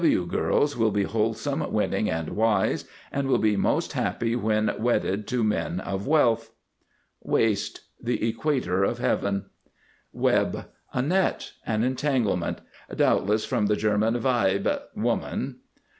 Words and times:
W 0.03 0.25
girls 0.27 0.75
will 0.75 0.89
be 0.89 1.03
Wholesome, 1.03 1.71
Winning, 1.71 2.09
and 2.09 2.29
Wise, 2.29 2.85
and 3.11 3.27
will 3.27 3.37
be 3.37 3.55
most 3.55 3.93
happy 3.93 4.35
when 4.35 4.73
Wedded 4.79 5.27
to 5.27 5.43
men 5.43 5.79
of 5.79 6.07
Wealth. 6.07 6.49
WAIST. 7.21 7.81
The 8.01 8.27
equator 8.27 8.83
of 8.83 8.97
Heaven. 8.97 9.45
WEB. 10.11 10.65
A 10.91 11.01
net. 11.03 11.51
An 11.67 11.83
entanglement. 11.83 12.61
Doubtless 12.95 13.45
from 13.45 13.67
the 13.67 13.75
German 13.75 14.15
weib, 14.15 14.67
woman. 14.95 15.57